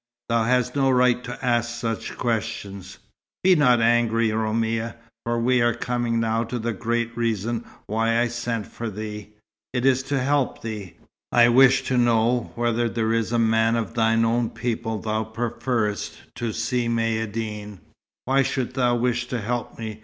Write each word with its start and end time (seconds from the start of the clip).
"Thou 0.29 0.45
hast 0.45 0.75
no 0.75 0.89
right 0.89 1.23
to 1.25 1.45
ask 1.45 1.79
such 1.79 2.17
questions." 2.17 2.97
"Be 3.43 3.55
not 3.55 3.79
angry, 3.81 4.29
Roumia, 4.31 4.95
for 5.23 5.39
we 5.39 5.61
are 5.61 5.75
coming 5.75 6.19
now 6.19 6.43
to 6.43 6.57
the 6.57 6.73
great 6.73 7.15
reason 7.15 7.65
why 7.85 8.19
I 8.19 8.27
sent 8.27 8.65
for 8.65 8.89
thee. 8.89 9.29
It 9.73 9.85
is 9.85 10.01
to 10.09 10.19
help 10.19 10.63
thee. 10.63 10.95
I 11.31 11.49
wish 11.49 11.83
to 11.83 11.99
know 11.99 12.51
whether 12.55 12.89
there 12.89 13.13
is 13.13 13.31
a 13.31 13.37
man 13.37 13.75
of 13.75 13.93
thine 13.93 14.25
own 14.25 14.49
people 14.49 14.97
thou 14.97 15.23
preferest 15.23 16.13
to 16.33 16.51
Si 16.51 16.87
Maïeddine." 16.87 17.77
"Why 18.25 18.41
shouldst 18.41 18.73
thou 18.77 18.95
wish 18.95 19.27
to 19.27 19.39
help 19.39 19.77
me? 19.77 19.99